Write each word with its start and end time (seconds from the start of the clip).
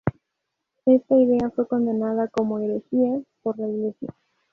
Esta 0.87 1.15
idea 1.15 1.51
fue 1.55 1.67
condenada 1.67 2.27
como 2.29 2.57
herejía 2.59 3.21
por 3.43 3.59
la 3.59 3.69
Iglesia. 3.69 4.09